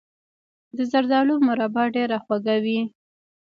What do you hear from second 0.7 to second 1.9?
د زردالو مربا